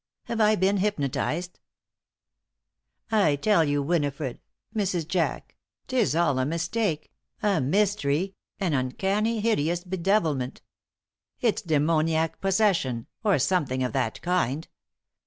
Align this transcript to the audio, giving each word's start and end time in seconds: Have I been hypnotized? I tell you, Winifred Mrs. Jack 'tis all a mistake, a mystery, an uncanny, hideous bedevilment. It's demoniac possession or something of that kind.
Have 0.23 0.41
I 0.41 0.55
been 0.55 0.77
hypnotized? 0.77 1.59
I 3.11 3.35
tell 3.35 3.63
you, 3.63 3.83
Winifred 3.83 4.39
Mrs. 4.75 5.07
Jack 5.07 5.55
'tis 5.85 6.15
all 6.15 6.39
a 6.39 6.43
mistake, 6.43 7.11
a 7.43 7.61
mystery, 7.61 8.33
an 8.59 8.73
uncanny, 8.73 9.41
hideous 9.41 9.83
bedevilment. 9.83 10.63
It's 11.39 11.61
demoniac 11.61 12.41
possession 12.41 13.05
or 13.23 13.37
something 13.37 13.83
of 13.83 13.93
that 13.93 14.19
kind. 14.23 14.67